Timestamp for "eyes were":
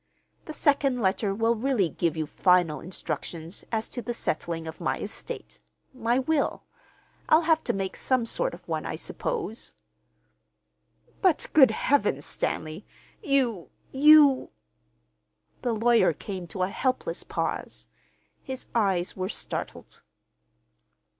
18.73-19.29